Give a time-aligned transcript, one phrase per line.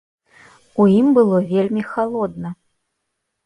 [0.83, 2.49] У ім было вельмі халодна.